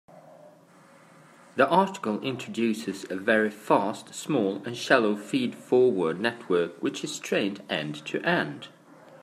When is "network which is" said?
6.19-7.19